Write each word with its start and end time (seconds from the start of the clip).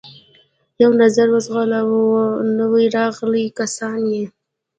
یو 0.81 0.91
نظر 1.01 1.27
و 1.31 1.37
ځغلاوه، 1.45 2.21
نوي 2.59 2.85
راغلي 2.97 3.45
کسان 3.59 3.99
یې. 4.13 4.25